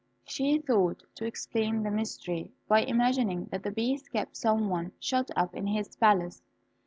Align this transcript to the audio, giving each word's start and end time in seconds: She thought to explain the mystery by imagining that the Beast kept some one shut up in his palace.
She 0.25 0.57
thought 0.57 1.03
to 1.13 1.25
explain 1.25 1.83
the 1.83 1.91
mystery 1.91 2.49
by 2.67 2.81
imagining 2.81 3.45
that 3.51 3.61
the 3.61 3.69
Beast 3.69 4.11
kept 4.11 4.35
some 4.35 4.67
one 4.67 4.93
shut 4.99 5.29
up 5.37 5.53
in 5.55 5.67
his 5.67 5.95
palace. 5.95 6.41